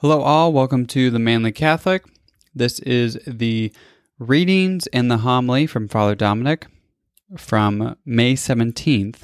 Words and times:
Hello, 0.00 0.22
all. 0.22 0.52
Welcome 0.52 0.86
to 0.86 1.10
the 1.10 1.18
Manly 1.18 1.50
Catholic. 1.50 2.04
This 2.54 2.78
is 2.78 3.18
the 3.26 3.72
readings 4.16 4.86
and 4.92 5.10
the 5.10 5.16
homily 5.16 5.66
from 5.66 5.88
Father 5.88 6.14
Dominic 6.14 6.68
from 7.36 7.96
May 8.06 8.34
17th. 8.34 9.22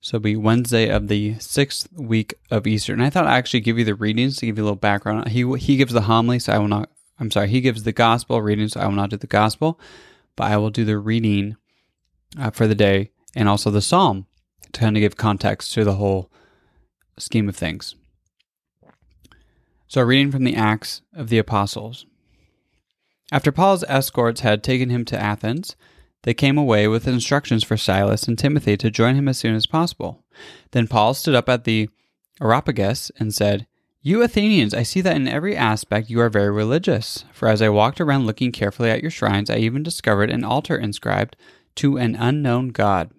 So 0.00 0.16
it'll 0.16 0.24
be 0.24 0.34
Wednesday 0.34 0.88
of 0.88 1.06
the 1.06 1.38
sixth 1.38 1.88
week 1.92 2.34
of 2.50 2.66
Easter. 2.66 2.92
And 2.92 3.00
I 3.00 3.10
thought 3.10 3.28
I'd 3.28 3.36
actually 3.36 3.60
give 3.60 3.78
you 3.78 3.84
the 3.84 3.94
readings 3.94 4.38
to 4.38 4.46
give 4.46 4.58
you 4.58 4.64
a 4.64 4.66
little 4.66 4.74
background. 4.74 5.28
He, 5.28 5.48
he 5.56 5.76
gives 5.76 5.92
the 5.92 6.00
homily, 6.00 6.40
so 6.40 6.52
I 6.52 6.58
will 6.58 6.66
not, 6.66 6.90
I'm 7.20 7.30
sorry, 7.30 7.46
he 7.46 7.60
gives 7.60 7.84
the 7.84 7.92
gospel 7.92 8.42
reading, 8.42 8.66
so 8.66 8.80
I 8.80 8.86
will 8.86 8.96
not 8.96 9.10
do 9.10 9.18
the 9.18 9.28
gospel, 9.28 9.78
but 10.34 10.50
I 10.50 10.56
will 10.56 10.70
do 10.70 10.84
the 10.84 10.98
reading 10.98 11.54
uh, 12.40 12.50
for 12.50 12.66
the 12.66 12.74
day 12.74 13.12
and 13.36 13.48
also 13.48 13.70
the 13.70 13.82
psalm 13.82 14.26
to 14.72 14.80
kind 14.80 14.96
of 14.96 15.00
give 15.00 15.16
context 15.16 15.72
to 15.74 15.84
the 15.84 15.94
whole 15.94 16.28
scheme 17.18 17.48
of 17.48 17.54
things. 17.54 17.94
So, 19.92 20.00
reading 20.00 20.32
from 20.32 20.44
the 20.44 20.56
Acts 20.56 21.02
of 21.14 21.28
the 21.28 21.36
Apostles. 21.36 22.06
After 23.30 23.52
Paul's 23.52 23.84
escorts 23.88 24.40
had 24.40 24.62
taken 24.62 24.88
him 24.88 25.04
to 25.04 25.20
Athens, 25.20 25.76
they 26.22 26.32
came 26.32 26.56
away 26.56 26.88
with 26.88 27.06
instructions 27.06 27.62
for 27.62 27.76
Silas 27.76 28.22
and 28.22 28.38
Timothy 28.38 28.78
to 28.78 28.90
join 28.90 29.16
him 29.16 29.28
as 29.28 29.36
soon 29.36 29.54
as 29.54 29.66
possible. 29.66 30.24
Then 30.70 30.88
Paul 30.88 31.12
stood 31.12 31.34
up 31.34 31.46
at 31.50 31.64
the 31.64 31.90
Areopagus 32.40 33.12
and 33.18 33.34
said, 33.34 33.66
You 34.00 34.22
Athenians, 34.22 34.72
I 34.72 34.82
see 34.82 35.02
that 35.02 35.16
in 35.16 35.28
every 35.28 35.54
aspect 35.54 36.08
you 36.08 36.20
are 36.22 36.30
very 36.30 36.50
religious. 36.50 37.26
For 37.34 37.48
as 37.48 37.60
I 37.60 37.68
walked 37.68 38.00
around 38.00 38.24
looking 38.24 38.50
carefully 38.50 38.88
at 38.88 39.02
your 39.02 39.10
shrines, 39.10 39.50
I 39.50 39.56
even 39.56 39.82
discovered 39.82 40.30
an 40.30 40.42
altar 40.42 40.78
inscribed 40.78 41.36
to 41.74 41.98
an 41.98 42.16
unknown 42.16 42.68
God. 42.68 43.10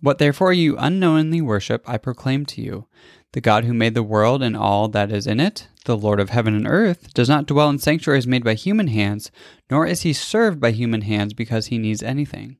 What 0.00 0.18
therefore 0.18 0.52
you 0.52 0.76
unknowingly 0.78 1.40
worship, 1.40 1.82
I 1.86 1.98
proclaim 1.98 2.46
to 2.46 2.62
you. 2.62 2.86
The 3.32 3.40
God 3.40 3.64
who 3.64 3.74
made 3.74 3.94
the 3.94 4.02
world 4.02 4.42
and 4.42 4.56
all 4.56 4.88
that 4.88 5.12
is 5.12 5.26
in 5.26 5.40
it, 5.40 5.68
the 5.84 5.96
Lord 5.96 6.18
of 6.18 6.30
heaven 6.30 6.54
and 6.54 6.66
earth, 6.66 7.12
does 7.14 7.28
not 7.28 7.46
dwell 7.46 7.68
in 7.68 7.78
sanctuaries 7.78 8.26
made 8.26 8.42
by 8.42 8.54
human 8.54 8.88
hands, 8.88 9.30
nor 9.70 9.86
is 9.86 10.02
he 10.02 10.12
served 10.12 10.58
by 10.58 10.70
human 10.70 11.02
hands 11.02 11.34
because 11.34 11.66
he 11.66 11.78
needs 11.78 12.02
anything. 12.02 12.56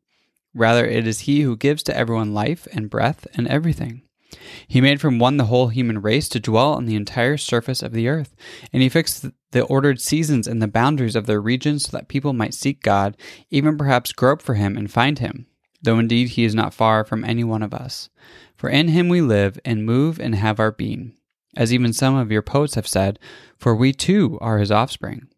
Rather, 0.54 0.84
it 0.84 1.06
is 1.06 1.20
he 1.20 1.40
who 1.40 1.56
gives 1.56 1.82
to 1.84 1.96
everyone 1.96 2.34
life 2.34 2.68
and 2.72 2.90
breath 2.90 3.26
and 3.34 3.48
everything. 3.48 4.02
He 4.68 4.80
made 4.80 5.00
from 5.00 5.18
one 5.18 5.38
the 5.38 5.46
whole 5.46 5.68
human 5.68 6.00
race 6.00 6.28
to 6.30 6.40
dwell 6.40 6.74
on 6.74 6.86
the 6.86 6.94
entire 6.94 7.36
surface 7.36 7.82
of 7.82 7.92
the 7.92 8.08
earth, 8.08 8.36
and 8.72 8.82
he 8.82 8.88
fixed 8.88 9.26
the 9.50 9.62
ordered 9.64 10.00
seasons 10.00 10.46
and 10.46 10.62
the 10.62 10.68
boundaries 10.68 11.16
of 11.16 11.26
their 11.26 11.40
regions 11.40 11.84
so 11.84 11.96
that 11.96 12.08
people 12.08 12.32
might 12.32 12.54
seek 12.54 12.82
God, 12.82 13.16
even 13.50 13.76
perhaps 13.76 14.12
grope 14.12 14.42
for 14.42 14.54
him 14.54 14.76
and 14.76 14.90
find 14.90 15.18
him, 15.18 15.46
though 15.82 15.98
indeed 15.98 16.28
he 16.30 16.44
is 16.44 16.54
not 16.54 16.74
far 16.74 17.04
from 17.04 17.24
any 17.24 17.44
one 17.44 17.62
of 17.62 17.74
us. 17.74 18.08
For 18.56 18.68
in 18.68 18.88
him 18.88 19.08
we 19.08 19.20
live 19.20 19.58
and 19.64 19.86
move 19.86 20.20
and 20.20 20.34
have 20.34 20.60
our 20.60 20.72
being, 20.72 21.14
as 21.56 21.72
even 21.72 21.92
some 21.92 22.14
of 22.14 22.30
your 22.30 22.42
poets 22.42 22.74
have 22.74 22.86
said, 22.86 23.18
for 23.56 23.74
we 23.74 23.92
too 23.92 24.38
are 24.40 24.58
his 24.58 24.70
offspring. 24.70 25.28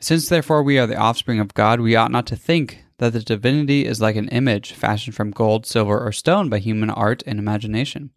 Since 0.00 0.28
therefore 0.28 0.62
we 0.62 0.78
are 0.78 0.86
the 0.86 0.96
offspring 0.96 1.40
of 1.40 1.52
God, 1.52 1.80
we 1.80 1.94
ought 1.94 2.10
not 2.10 2.26
to 2.28 2.36
think 2.36 2.84
that 2.96 3.12
the 3.12 3.20
divinity 3.20 3.84
is 3.84 4.00
like 4.00 4.16
an 4.16 4.28
image 4.28 4.72
fashioned 4.72 5.14
from 5.14 5.30
gold, 5.30 5.66
silver, 5.66 5.98
or 6.00 6.12
stone 6.12 6.48
by 6.48 6.58
human 6.58 6.90
art 6.90 7.22
and 7.26 7.38
imagination. 7.38 8.10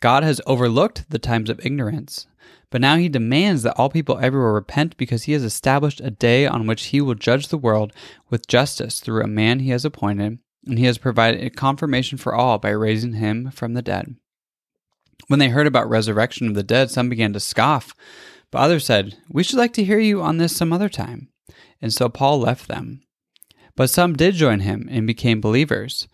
God 0.00 0.22
has 0.22 0.40
overlooked 0.46 1.10
the 1.10 1.18
times 1.18 1.50
of 1.50 1.64
ignorance, 1.64 2.26
but 2.70 2.80
now 2.80 2.96
he 2.96 3.08
demands 3.08 3.62
that 3.62 3.74
all 3.76 3.88
people 3.88 4.18
everywhere 4.18 4.52
repent 4.52 4.96
because 4.96 5.24
he 5.24 5.32
has 5.32 5.42
established 5.42 6.00
a 6.00 6.10
day 6.10 6.46
on 6.46 6.66
which 6.66 6.86
he 6.86 7.00
will 7.00 7.14
judge 7.14 7.48
the 7.48 7.58
world 7.58 7.92
with 8.30 8.46
justice 8.46 9.00
through 9.00 9.24
a 9.24 9.28
man 9.28 9.60
he 9.60 9.70
has 9.70 9.84
appointed 9.84 10.38
and 10.66 10.78
he 10.78 10.84
has 10.86 10.98
provided 10.98 11.56
confirmation 11.56 12.18
for 12.18 12.34
all 12.34 12.58
by 12.58 12.70
raising 12.70 13.14
him 13.14 13.50
from 13.50 13.74
the 13.74 13.82
dead. 13.82 14.16
When 15.28 15.38
they 15.38 15.48
heard 15.48 15.66
about 15.66 15.88
resurrection 15.88 16.48
of 16.48 16.54
the 16.54 16.62
dead, 16.62 16.90
some 16.90 17.08
began 17.08 17.32
to 17.32 17.40
scoff, 17.40 17.94
but 18.50 18.58
others 18.58 18.84
said, 18.84 19.16
We 19.28 19.42
should 19.42 19.58
like 19.58 19.72
to 19.74 19.84
hear 19.84 19.98
you 19.98 20.22
on 20.22 20.38
this 20.38 20.54
some 20.54 20.72
other 20.72 20.88
time. 20.88 21.28
And 21.80 21.92
so 21.92 22.08
Paul 22.08 22.40
left 22.40 22.68
them. 22.68 23.02
But 23.74 23.90
some 23.90 24.14
did 24.14 24.34
join 24.34 24.60
him 24.60 24.88
and 24.90 25.06
became 25.06 25.40
believers. 25.40 26.08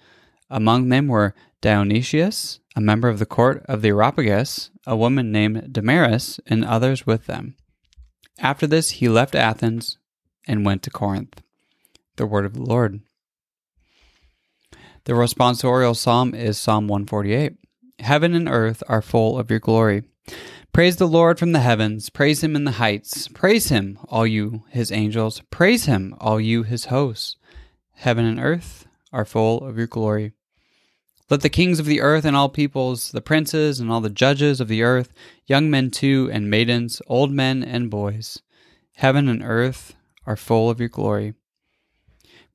Among 0.50 0.88
them 0.88 1.08
were 1.08 1.34
Dionysius, 1.60 2.58
a 2.74 2.80
member 2.80 3.08
of 3.08 3.18
the 3.18 3.26
court 3.26 3.64
of 3.66 3.82
the 3.82 3.90
Areopagus, 3.90 4.70
a 4.86 4.96
woman 4.96 5.30
named 5.30 5.72
Damaris, 5.72 6.40
and 6.46 6.64
others 6.64 7.06
with 7.06 7.26
them. 7.26 7.54
After 8.38 8.66
this, 8.66 8.90
he 8.90 9.08
left 9.08 9.34
Athens 9.34 9.98
and 10.46 10.64
went 10.64 10.82
to 10.82 10.90
Corinth. 10.90 11.42
The 12.16 12.26
word 12.26 12.44
of 12.44 12.54
the 12.54 12.62
Lord. 12.62 13.00
The 15.04 15.14
responsorial 15.14 15.96
psalm 15.96 16.32
is 16.32 16.60
Psalm 16.60 16.86
148. 16.86 17.54
Heaven 17.98 18.34
and 18.34 18.48
earth 18.48 18.84
are 18.88 19.02
full 19.02 19.36
of 19.36 19.50
your 19.50 19.58
glory. 19.58 20.04
Praise 20.72 20.94
the 20.94 21.08
Lord 21.08 21.40
from 21.40 21.50
the 21.50 21.58
heavens. 21.58 22.08
Praise 22.08 22.44
him 22.44 22.54
in 22.54 22.62
the 22.62 22.72
heights. 22.72 23.26
Praise 23.26 23.68
him, 23.68 23.98
all 24.08 24.24
you 24.24 24.62
his 24.70 24.92
angels. 24.92 25.42
Praise 25.50 25.86
him, 25.86 26.14
all 26.20 26.40
you 26.40 26.62
his 26.62 26.84
hosts. 26.84 27.34
Heaven 27.94 28.24
and 28.24 28.38
earth 28.38 28.86
are 29.12 29.24
full 29.24 29.66
of 29.66 29.76
your 29.76 29.88
glory. 29.88 30.34
Let 31.28 31.40
the 31.40 31.48
kings 31.48 31.80
of 31.80 31.86
the 31.86 32.00
earth 32.00 32.24
and 32.24 32.36
all 32.36 32.48
peoples, 32.48 33.10
the 33.10 33.20
princes 33.20 33.80
and 33.80 33.90
all 33.90 34.00
the 34.00 34.08
judges 34.08 34.60
of 34.60 34.68
the 34.68 34.84
earth, 34.84 35.12
young 35.46 35.68
men 35.68 35.90
too 35.90 36.30
and 36.32 36.48
maidens, 36.48 37.02
old 37.08 37.32
men 37.32 37.64
and 37.64 37.90
boys, 37.90 38.40
heaven 38.92 39.28
and 39.28 39.42
earth 39.42 39.96
are 40.26 40.36
full 40.36 40.70
of 40.70 40.78
your 40.78 40.88
glory. 40.88 41.34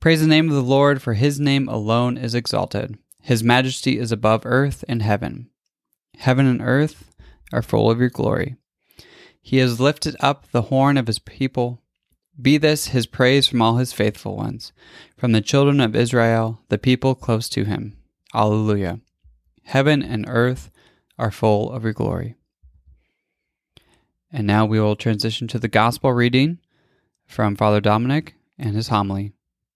Praise 0.00 0.20
the 0.20 0.28
name 0.28 0.48
of 0.48 0.54
the 0.54 0.62
Lord, 0.62 1.02
for 1.02 1.14
his 1.14 1.40
name 1.40 1.68
alone 1.68 2.16
is 2.16 2.34
exalted. 2.34 2.98
His 3.20 3.42
majesty 3.42 3.98
is 3.98 4.12
above 4.12 4.42
earth 4.44 4.84
and 4.88 5.02
heaven. 5.02 5.50
Heaven 6.18 6.46
and 6.46 6.62
earth 6.62 7.12
are 7.52 7.62
full 7.62 7.90
of 7.90 7.98
your 7.98 8.08
glory. 8.08 8.54
He 9.42 9.56
has 9.58 9.80
lifted 9.80 10.14
up 10.20 10.50
the 10.52 10.62
horn 10.62 10.98
of 10.98 11.08
his 11.08 11.18
people. 11.18 11.82
Be 12.40 12.58
this 12.58 12.88
his 12.88 13.06
praise 13.06 13.48
from 13.48 13.60
all 13.60 13.78
his 13.78 13.92
faithful 13.92 14.36
ones, 14.36 14.72
from 15.16 15.32
the 15.32 15.40
children 15.40 15.80
of 15.80 15.96
Israel, 15.96 16.60
the 16.68 16.78
people 16.78 17.16
close 17.16 17.48
to 17.48 17.64
him. 17.64 17.96
Alleluia. 18.32 19.00
Heaven 19.64 20.02
and 20.02 20.26
earth 20.28 20.70
are 21.18 21.32
full 21.32 21.72
of 21.72 21.82
your 21.82 21.92
glory. 21.92 22.36
And 24.32 24.46
now 24.46 24.64
we 24.64 24.78
will 24.78 24.94
transition 24.94 25.48
to 25.48 25.58
the 25.58 25.66
gospel 25.66 26.12
reading 26.12 26.58
from 27.26 27.56
Father 27.56 27.80
Dominic 27.80 28.34
and 28.56 28.76
his 28.76 28.88
homily. 28.88 29.32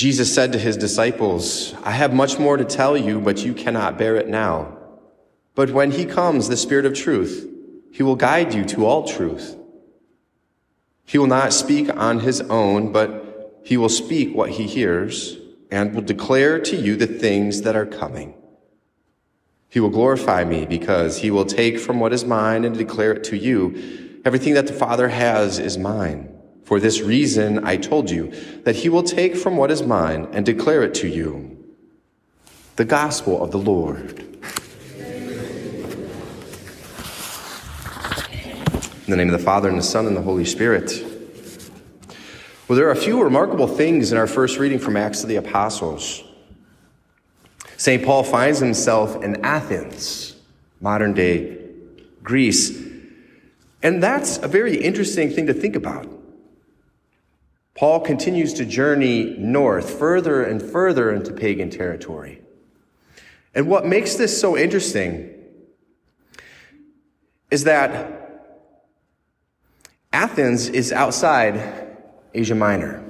Jesus 0.00 0.34
said 0.34 0.52
to 0.52 0.58
his 0.58 0.78
disciples, 0.78 1.74
I 1.84 1.90
have 1.90 2.14
much 2.14 2.38
more 2.38 2.56
to 2.56 2.64
tell 2.64 2.96
you, 2.96 3.20
but 3.20 3.44
you 3.44 3.52
cannot 3.52 3.98
bear 3.98 4.16
it 4.16 4.28
now. 4.28 4.78
But 5.54 5.72
when 5.72 5.90
he 5.90 6.06
comes, 6.06 6.48
the 6.48 6.56
Spirit 6.56 6.86
of 6.86 6.94
truth, 6.94 7.46
he 7.92 8.02
will 8.02 8.16
guide 8.16 8.54
you 8.54 8.64
to 8.64 8.86
all 8.86 9.06
truth. 9.06 9.58
He 11.04 11.18
will 11.18 11.26
not 11.26 11.52
speak 11.52 11.94
on 11.94 12.20
his 12.20 12.40
own, 12.40 12.92
but 12.92 13.60
he 13.62 13.76
will 13.76 13.90
speak 13.90 14.34
what 14.34 14.48
he 14.48 14.66
hears 14.66 15.36
and 15.70 15.94
will 15.94 16.00
declare 16.00 16.58
to 16.60 16.76
you 16.76 16.96
the 16.96 17.06
things 17.06 17.60
that 17.60 17.76
are 17.76 17.84
coming. 17.84 18.32
He 19.68 19.80
will 19.80 19.90
glorify 19.90 20.44
me 20.44 20.64
because 20.64 21.18
he 21.18 21.30
will 21.30 21.44
take 21.44 21.78
from 21.78 22.00
what 22.00 22.14
is 22.14 22.24
mine 22.24 22.64
and 22.64 22.74
declare 22.74 23.12
it 23.12 23.24
to 23.24 23.36
you. 23.36 24.22
Everything 24.24 24.54
that 24.54 24.66
the 24.66 24.72
Father 24.72 25.10
has 25.10 25.58
is 25.58 25.76
mine. 25.76 26.29
For 26.70 26.78
this 26.78 27.00
reason, 27.00 27.66
I 27.66 27.76
told 27.76 28.12
you 28.12 28.32
that 28.62 28.76
he 28.76 28.88
will 28.88 29.02
take 29.02 29.34
from 29.34 29.56
what 29.56 29.72
is 29.72 29.82
mine 29.82 30.28
and 30.30 30.46
declare 30.46 30.84
it 30.84 30.94
to 30.94 31.08
you. 31.08 31.58
The 32.76 32.84
gospel 32.84 33.42
of 33.42 33.50
the 33.50 33.58
Lord. 33.58 34.20
In 39.04 39.08
the 39.08 39.16
name 39.16 39.26
of 39.26 39.32
the 39.32 39.44
Father, 39.44 39.68
and 39.68 39.76
the 39.76 39.82
Son, 39.82 40.06
and 40.06 40.16
the 40.16 40.22
Holy 40.22 40.44
Spirit. 40.44 40.92
Well, 42.68 42.78
there 42.78 42.86
are 42.86 42.92
a 42.92 42.96
few 42.96 43.20
remarkable 43.20 43.66
things 43.66 44.12
in 44.12 44.18
our 44.18 44.28
first 44.28 44.60
reading 44.60 44.78
from 44.78 44.96
Acts 44.96 45.24
of 45.24 45.28
the 45.28 45.34
Apostles. 45.34 46.22
St. 47.78 48.04
Paul 48.04 48.22
finds 48.22 48.60
himself 48.60 49.24
in 49.24 49.44
Athens, 49.44 50.36
modern 50.80 51.14
day 51.14 51.58
Greece. 52.22 52.80
And 53.82 54.00
that's 54.00 54.38
a 54.38 54.46
very 54.46 54.76
interesting 54.76 55.30
thing 55.30 55.48
to 55.48 55.52
think 55.52 55.74
about. 55.74 56.19
Paul 57.80 58.00
continues 58.00 58.52
to 58.52 58.66
journey 58.66 59.36
north, 59.38 59.98
further 59.98 60.42
and 60.42 60.60
further 60.60 61.10
into 61.14 61.32
pagan 61.32 61.70
territory. 61.70 62.42
And 63.54 63.68
what 63.68 63.86
makes 63.86 64.16
this 64.16 64.38
so 64.38 64.54
interesting 64.54 65.34
is 67.50 67.64
that 67.64 68.52
Athens 70.12 70.68
is 70.68 70.92
outside 70.92 71.96
Asia 72.34 72.54
Minor. 72.54 73.02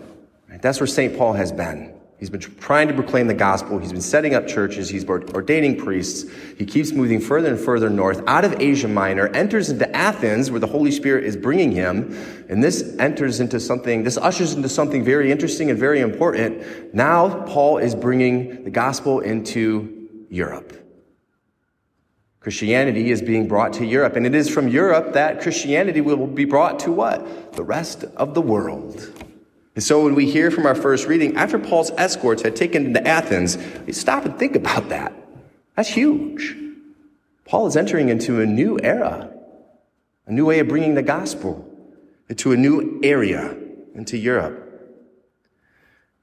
That's 0.60 0.78
where 0.78 0.86
St. 0.86 1.18
Paul 1.18 1.32
has 1.32 1.50
been. 1.50 1.92
He's 2.20 2.28
been 2.28 2.40
trying 2.40 2.86
to 2.88 2.94
proclaim 2.94 3.28
the 3.28 3.34
gospel. 3.34 3.78
He's 3.78 3.92
been 3.92 4.02
setting 4.02 4.34
up 4.34 4.46
churches. 4.46 4.90
He's 4.90 5.08
ordaining 5.08 5.78
priests. 5.78 6.30
He 6.58 6.66
keeps 6.66 6.92
moving 6.92 7.18
further 7.18 7.48
and 7.48 7.58
further 7.58 7.88
north 7.88 8.22
out 8.26 8.44
of 8.44 8.60
Asia 8.60 8.88
Minor, 8.88 9.28
enters 9.28 9.70
into 9.70 9.90
Athens 9.96 10.50
where 10.50 10.60
the 10.60 10.66
Holy 10.66 10.90
Spirit 10.90 11.24
is 11.24 11.34
bringing 11.34 11.72
him. 11.72 12.12
And 12.50 12.62
this 12.62 12.94
enters 12.98 13.40
into 13.40 13.58
something, 13.58 14.04
this 14.04 14.18
ushers 14.18 14.52
into 14.52 14.68
something 14.68 15.02
very 15.02 15.32
interesting 15.32 15.70
and 15.70 15.78
very 15.78 16.00
important. 16.00 16.94
Now 16.94 17.42
Paul 17.44 17.78
is 17.78 17.94
bringing 17.94 18.64
the 18.64 18.70
gospel 18.70 19.20
into 19.20 20.26
Europe. 20.28 20.76
Christianity 22.40 23.10
is 23.10 23.22
being 23.22 23.48
brought 23.48 23.72
to 23.74 23.86
Europe, 23.86 24.16
and 24.16 24.26
it 24.26 24.34
is 24.34 24.48
from 24.50 24.68
Europe 24.68 25.14
that 25.14 25.40
Christianity 25.40 26.02
will 26.02 26.26
be 26.26 26.44
brought 26.44 26.78
to 26.80 26.92
what? 26.92 27.54
The 27.54 27.62
rest 27.62 28.04
of 28.16 28.34
the 28.34 28.42
world. 28.42 29.10
And 29.74 29.84
so 29.84 30.04
when 30.04 30.14
we 30.14 30.30
hear 30.30 30.50
from 30.50 30.66
our 30.66 30.74
first 30.74 31.06
reading, 31.06 31.36
after 31.36 31.58
Paul's 31.58 31.90
escorts 31.92 32.42
had 32.42 32.56
taken 32.56 32.86
him 32.86 32.94
to 32.94 33.06
Athens, 33.06 33.56
stop 33.92 34.24
and 34.24 34.38
think 34.38 34.56
about 34.56 34.88
that. 34.88 35.12
That's 35.76 35.88
huge. 35.88 36.56
Paul 37.44 37.66
is 37.66 37.76
entering 37.76 38.08
into 38.08 38.40
a 38.40 38.46
new 38.46 38.78
era, 38.82 39.30
a 40.26 40.32
new 40.32 40.46
way 40.46 40.58
of 40.58 40.68
bringing 40.68 40.94
the 40.94 41.02
gospel 41.02 41.66
into 42.28 42.52
a 42.52 42.56
new 42.56 43.00
area, 43.02 43.56
into 43.94 44.16
Europe. 44.16 44.66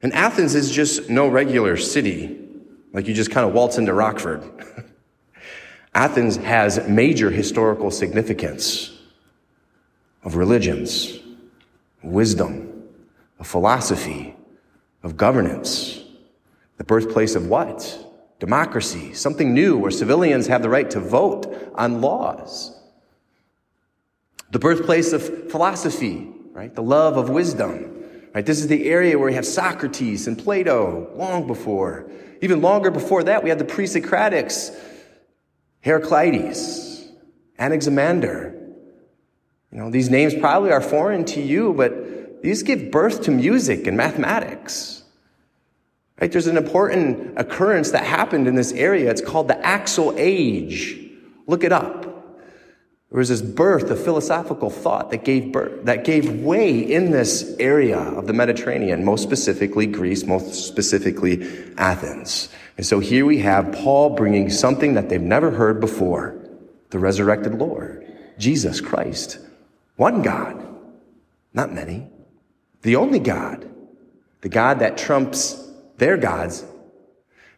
And 0.01 0.13
Athens 0.13 0.55
is 0.55 0.71
just 0.71 1.09
no 1.09 1.27
regular 1.27 1.75
city, 1.75 2.37
like 2.93 3.07
you 3.07 3.13
just 3.13 3.31
kind 3.31 3.47
of 3.47 3.53
waltz 3.53 3.77
into 3.77 3.93
Rockford. 3.93 4.43
Athens 5.95 6.37
has 6.37 6.87
major 6.87 7.31
historical 7.31 7.91
significance 7.91 8.95
of 10.23 10.35
religions, 10.35 11.19
wisdom, 12.03 12.76
of 13.39 13.47
philosophy, 13.47 14.35
of 15.03 15.17
governance. 15.17 16.03
The 16.77 16.83
birthplace 16.83 17.35
of 17.35 17.47
what? 17.47 18.05
Democracy, 18.39 19.13
something 19.13 19.53
new 19.53 19.77
where 19.77 19.91
civilians 19.91 20.47
have 20.47 20.61
the 20.61 20.69
right 20.69 20.89
to 20.91 20.99
vote 20.99 21.71
on 21.75 22.01
laws. 22.01 22.79
The 24.51 24.59
birthplace 24.59 25.11
of 25.11 25.51
philosophy, 25.51 26.29
right? 26.53 26.73
The 26.73 26.83
love 26.83 27.17
of 27.17 27.29
wisdom. 27.29 27.97
Right? 28.33 28.45
This 28.45 28.59
is 28.59 28.67
the 28.67 28.85
area 28.87 29.17
where 29.17 29.29
we 29.29 29.33
have 29.33 29.45
Socrates 29.45 30.27
and 30.27 30.37
Plato 30.37 31.11
long 31.15 31.47
before. 31.47 32.11
Even 32.41 32.61
longer 32.61 32.91
before 32.91 33.23
that, 33.23 33.43
we 33.43 33.49
had 33.49 33.57
the 33.57 33.65
pre-Socratics, 33.65 34.77
Heraclitus, 35.81 37.07
Anaximander. 37.57 38.53
You 39.71 39.79
know, 39.79 39.89
these 39.89 40.11
names 40.11 40.35
probably 40.35 40.71
are 40.71 40.81
foreign 40.81 41.25
to 41.25 41.41
you, 41.41 41.73
but 41.73 41.93
these 42.41 42.63
give 42.63 42.91
birth 42.91 43.23
to 43.23 43.31
music 43.31 43.87
and 43.87 43.97
mathematics. 43.97 45.03
Right? 46.19 46.31
There's 46.31 46.47
an 46.47 46.57
important 46.57 47.37
occurrence 47.37 47.91
that 47.91 48.03
happened 48.03 48.47
in 48.47 48.55
this 48.55 48.71
area. 48.71 49.11
It's 49.11 49.21
called 49.21 49.47
the 49.47 49.65
Axial 49.65 50.13
Age. 50.17 50.99
Look 51.45 51.63
it 51.63 51.71
up. 51.71 52.03
There 53.09 53.19
was 53.19 53.29
this 53.29 53.41
birth 53.41 53.89
of 53.89 54.03
philosophical 54.03 54.69
thought 54.69 55.11
that 55.11 55.23
gave 55.23 55.53
birth, 55.53 55.85
that 55.85 56.03
gave 56.03 56.41
way 56.41 56.77
in 56.77 57.11
this 57.11 57.55
area 57.57 57.97
of 57.97 58.27
the 58.27 58.33
Mediterranean, 58.33 59.05
most 59.05 59.23
specifically 59.23 59.85
Greece, 59.85 60.25
most 60.25 60.67
specifically 60.67 61.47
Athens. 61.77 62.49
And 62.75 62.85
so 62.85 62.99
here 62.99 63.25
we 63.25 63.39
have 63.39 63.71
Paul 63.71 64.09
bringing 64.09 64.49
something 64.49 64.95
that 64.95 65.07
they've 65.07 65.21
never 65.21 65.51
heard 65.51 65.79
before. 65.79 66.35
The 66.89 66.99
resurrected 66.99 67.55
Lord, 67.55 68.05
Jesus 68.37 68.81
Christ. 68.81 69.39
One 69.95 70.21
God, 70.21 70.65
not 71.53 71.71
many. 71.73 72.07
The 72.87 72.95
only 72.95 73.19
God, 73.19 73.69
the 74.39 74.47
God 74.47 74.79
that 74.79 74.97
trumps 74.97 75.61
their 75.97 76.15
gods. 76.15 76.63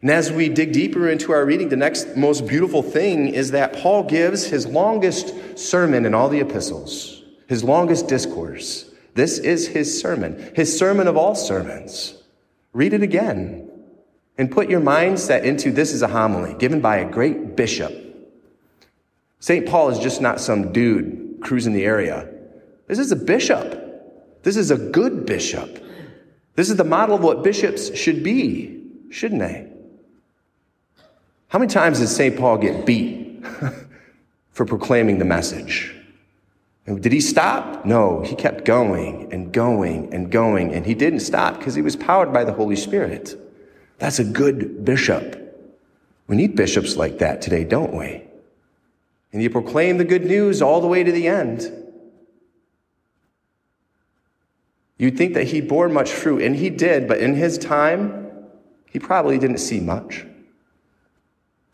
And 0.02 0.10
as 0.10 0.32
we 0.32 0.50
dig 0.50 0.74
deeper 0.74 1.08
into 1.08 1.32
our 1.34 1.46
reading, 1.46 1.70
the 1.70 1.76
next 1.76 2.18
most 2.18 2.48
beautiful 2.48 2.82
thing 2.82 3.28
is 3.28 3.52
that 3.52 3.74
Paul 3.74 4.06
gives 4.06 4.46
his 4.46 4.66
longest 4.66 5.56
sermon 5.56 6.08
in 6.08 6.16
all 6.16 6.30
the 6.30 6.40
epistles, 6.40 7.22
his 7.46 7.64
longest 7.64 8.08
discourse. 8.08 8.90
This 9.14 9.38
is 9.38 9.68
his 9.68 10.02
sermon, 10.02 10.52
his 10.56 10.76
sermon 10.76 11.08
of 11.08 11.16
all 11.16 11.36
sermons. 11.36 12.16
Read 12.74 12.94
it 12.94 13.04
again 13.04 13.70
and 14.40 14.50
put 14.50 14.68
your 14.68 14.82
mindset 14.82 15.44
into 15.44 15.72
this 15.72 15.94
is 15.94 16.02
a 16.02 16.08
homily 16.08 16.56
given 16.56 16.82
by 16.82 16.98
a 16.98 17.08
great 17.08 17.56
bishop. 17.56 17.94
St. 19.40 19.68
Paul 19.68 19.90
is 19.90 20.00
just 20.00 20.22
not 20.22 20.42
some 20.42 20.74
dude 20.74 21.38
cruising 21.40 21.74
the 21.74 21.86
area. 21.86 22.28
This 22.88 22.98
is 22.98 23.12
a 23.12 23.16
bishop. 23.16 23.86
This 24.44 24.58
is 24.58 24.72
a 24.72 24.78
good 24.78 25.26
bishop. 25.26 25.84
This 26.56 26.70
is 26.70 26.76
the 26.76 26.84
model 26.84 27.16
of 27.16 27.24
what 27.24 27.44
bishops 27.44 27.96
should 27.96 28.24
be, 28.24 28.84
shouldn't 29.10 29.40
they? 29.42 29.68
How 31.50 31.60
many 31.60 31.70
times 31.70 32.00
did 32.00 32.08
St. 32.10 32.38
Paul 32.38 32.58
get 32.58 32.86
beat 32.86 33.44
for 34.52 34.66
proclaiming 34.66 35.20
the 35.20 35.26
message? 35.26 35.96
And 36.86 37.02
did 37.02 37.12
he 37.12 37.22
stop? 37.22 37.86
No, 37.86 38.22
he 38.22 38.36
kept 38.36 38.66
going 38.66 39.32
and 39.32 39.52
going 39.52 40.14
and 40.14 40.32
going, 40.32 40.74
and 40.74 40.86
he 40.86 40.94
didn't 40.94 41.20
stop 41.22 41.58
because 41.58 41.76
he 41.76 41.82
was 41.82 41.96
powered 41.96 42.34
by 42.34 42.44
the 42.44 42.54
Holy 42.54 42.76
Spirit. 42.76 43.36
That's 44.00 44.20
a 44.20 44.24
good 44.24 44.86
bishop. 44.86 45.36
We 46.28 46.36
need 46.36 46.56
bishops 46.56 46.96
like 46.96 47.20
that 47.20 47.42
today, 47.42 47.64
don't 47.64 47.94
we? 47.94 48.24
And 49.32 49.42
you 49.42 49.50
proclaim 49.50 49.98
the 49.98 50.06
good 50.06 50.26
news 50.26 50.62
all 50.62 50.82
the 50.82 50.88
way 50.88 51.04
to 51.04 51.12
the 51.12 51.28
end. 51.28 51.72
You'd 55.00 55.18
think 55.18 55.34
that 55.36 55.48
he 55.48 55.62
bore 55.62 55.88
much 55.88 56.12
fruit, 56.12 56.42
and 56.42 56.54
he 56.54 56.70
did, 56.70 57.08
but 57.08 57.20
in 57.20 57.34
his 57.34 57.58
time, 57.58 58.28
he 58.92 59.00
probably 59.00 59.40
didn't 59.40 59.60
see 59.60 59.80
much. 59.80 60.26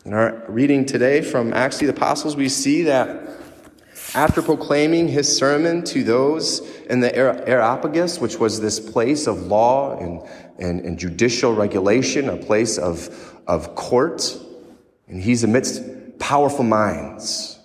In 0.06 0.14
our 0.14 0.46
reading 0.48 0.86
today 0.86 1.22
from 1.22 1.52
Acts 1.52 1.82
of 1.82 1.88
the 1.88 1.94
Apostles, 1.94 2.36
we 2.36 2.48
see 2.48 2.84
that 2.84 3.28
after 4.14 4.44
proclaiming 4.44 5.08
his 5.08 5.36
sermon 5.36 5.84
to 5.86 6.04
those 6.04 6.60
in 6.86 7.00
the 7.00 7.14
Areopagus, 7.16 8.20
which 8.20 8.40
was 8.40 8.62
this 8.62 8.80
place 8.80 9.26
of 9.26 9.48
law 9.48 9.98
and, 9.98 10.22
and, 10.60 10.82
and 10.82 11.00
judicial 11.00 11.56
regulation, 11.56 12.30
a 12.30 12.38
place 12.38 12.78
of, 12.78 13.10
of 13.48 13.74
court, 13.74 14.38
and 15.08 15.20
he's 15.20 15.44
amidst 15.44 15.82
powerful 16.20 16.64
minds. 16.64 17.60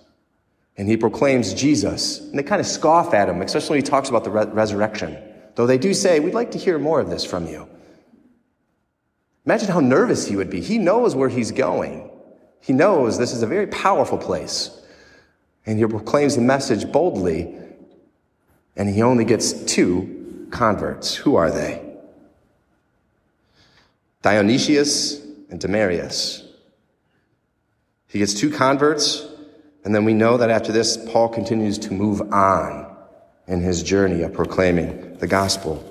And 0.75 0.89
he 0.89 0.97
proclaims 0.97 1.53
Jesus. 1.53 2.19
And 2.19 2.39
they 2.39 2.43
kind 2.43 2.59
of 2.59 2.65
scoff 2.65 3.13
at 3.13 3.29
him, 3.29 3.43
especially 3.43 3.75
when 3.75 3.85
he 3.85 3.89
talks 3.89 4.09
about 4.09 4.23
the 4.23 4.31
re- 4.31 4.45
resurrection. 4.47 5.30
Though 5.61 5.67
they 5.67 5.77
do 5.77 5.93
say, 5.93 6.19
We'd 6.19 6.33
like 6.33 6.49
to 6.53 6.57
hear 6.57 6.79
more 6.79 6.99
of 6.99 7.11
this 7.11 7.23
from 7.23 7.45
you. 7.45 7.69
Imagine 9.45 9.67
how 9.67 9.79
nervous 9.79 10.25
he 10.25 10.35
would 10.35 10.49
be. 10.49 10.59
He 10.59 10.79
knows 10.79 11.15
where 11.15 11.29
he's 11.29 11.51
going. 11.51 12.09
He 12.61 12.73
knows 12.73 13.19
this 13.19 13.31
is 13.31 13.43
a 13.43 13.47
very 13.47 13.67
powerful 13.67 14.17
place. 14.17 14.71
And 15.67 15.77
he 15.77 15.85
proclaims 15.85 16.35
the 16.35 16.41
message 16.41 16.91
boldly, 16.91 17.55
and 18.75 18.89
he 18.89 19.03
only 19.03 19.23
gets 19.23 19.53
two 19.53 20.47
converts. 20.49 21.13
Who 21.13 21.35
are 21.35 21.51
they? 21.51 21.79
Dionysius 24.23 25.23
and 25.51 25.61
Demarius. 25.61 26.43
He 28.07 28.17
gets 28.17 28.33
two 28.33 28.49
converts, 28.49 29.27
and 29.85 29.93
then 29.93 30.05
we 30.05 30.15
know 30.15 30.37
that 30.37 30.49
after 30.49 30.71
this, 30.71 30.97
Paul 30.97 31.29
continues 31.29 31.77
to 31.77 31.93
move 31.93 32.19
on 32.33 32.90
in 33.51 33.59
his 33.59 33.83
journey 33.83 34.21
of 34.21 34.33
proclaiming 34.33 35.17
the 35.17 35.27
gospel. 35.27 35.85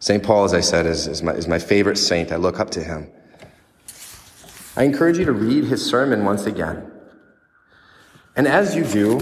St. 0.00 0.20
Paul, 0.20 0.42
as 0.42 0.52
I 0.52 0.60
said, 0.60 0.84
is, 0.84 1.06
is, 1.06 1.22
my, 1.22 1.32
is 1.32 1.46
my 1.46 1.60
favorite 1.60 1.96
saint. 1.96 2.32
I 2.32 2.36
look 2.36 2.58
up 2.58 2.70
to 2.70 2.82
him. 2.82 3.08
I 4.76 4.82
encourage 4.82 5.16
you 5.16 5.24
to 5.26 5.32
read 5.32 5.62
his 5.64 5.84
sermon 5.86 6.24
once 6.24 6.44
again. 6.44 6.90
And 8.34 8.48
as 8.48 8.74
you 8.74 8.84
do, 8.84 9.20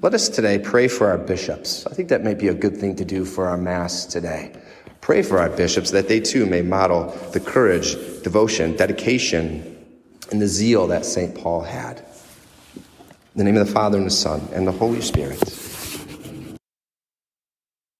let 0.00 0.14
us 0.14 0.28
today 0.28 0.60
pray 0.60 0.86
for 0.86 1.08
our 1.08 1.18
bishops. 1.18 1.84
I 1.84 1.94
think 1.94 2.10
that 2.10 2.22
might 2.22 2.38
be 2.38 2.46
a 2.46 2.54
good 2.54 2.76
thing 2.76 2.94
to 2.96 3.04
do 3.04 3.24
for 3.24 3.48
our 3.48 3.56
Mass 3.58 4.06
today. 4.06 4.54
Pray 5.00 5.22
for 5.22 5.40
our 5.40 5.50
bishops 5.50 5.90
that 5.90 6.06
they 6.06 6.20
too 6.20 6.46
may 6.46 6.62
model 6.62 7.06
the 7.32 7.40
courage, 7.40 7.94
devotion, 8.22 8.76
dedication, 8.76 9.84
and 10.30 10.40
the 10.40 10.46
zeal 10.46 10.86
that 10.86 11.04
St. 11.04 11.34
Paul 11.34 11.62
had. 11.62 11.98
In 12.76 13.38
the 13.38 13.44
name 13.44 13.56
of 13.56 13.66
the 13.66 13.72
Father, 13.72 13.98
and 13.98 14.06
the 14.06 14.12
Son, 14.12 14.46
and 14.52 14.64
the 14.64 14.72
Holy 14.72 15.00
Spirit. 15.00 15.67